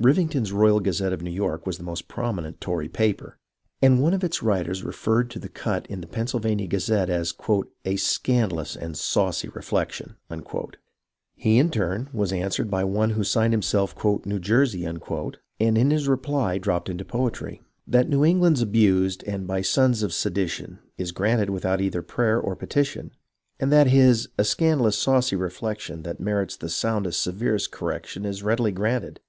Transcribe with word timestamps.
Rivington's 0.00 0.50
Royal 0.50 0.80
Gazette 0.80 1.12
of 1.12 1.22
New 1.22 1.30
York 1.30 1.64
was 1.64 1.78
the 1.78 1.84
most 1.84 2.08
prominent 2.08 2.60
Tory 2.60 2.88
pajDcr, 2.88 3.34
and 3.80 4.02
one 4.02 4.14
of 4.14 4.24
its 4.24 4.42
writers 4.42 4.82
referred 4.82 5.30
to 5.30 5.38
the 5.38 5.48
cut 5.48 5.86
in 5.86 6.00
the 6.00 6.08
Pennsylvania 6.08 6.66
Gazette 6.66 7.08
as" 7.08 7.32
a 7.84 7.94
scandalous 7.94 8.74
and 8.74 8.96
saucy 8.96 9.48
reflection." 9.48 10.16
He, 11.36 11.58
in 11.58 11.70
turn, 11.70 12.10
was 12.12 12.32
answered 12.32 12.68
by 12.68 12.82
one 12.82 13.10
who 13.10 13.22
signed 13.22 13.52
himself" 13.52 13.94
New 14.26 14.40
Jersey," 14.40 14.84
and 14.84 15.22
in 15.60 15.90
his 15.92 16.08
reply 16.08 16.58
dropped 16.58 16.88
into 16.88 17.04
poetry:—" 17.04 17.62
That 17.86 18.08
New 18.08 18.24
England's 18.24 18.62
abused, 18.62 19.22
and 19.24 19.46
by 19.46 19.60
sons 19.60 20.02
of 20.02 20.12
sedition, 20.12 20.80
Is 20.98 21.12
granted 21.12 21.50
without 21.50 21.80
either 21.80 22.02
prayer 22.02 22.40
or 22.40 22.56
petition; 22.56 23.12
And 23.60 23.70
that 23.70 23.86
His' 23.86 24.30
a 24.36 24.42
scandalous 24.42 24.98
saucy 24.98 25.36
reflection' 25.36 26.02
That 26.02 26.18
merits 26.18 26.56
the 26.56 26.68
soundest 26.68 27.22
severest 27.22 27.70
correction, 27.70 28.24
Is 28.24 28.42
readily 28.42 28.72
granted. 28.72 29.20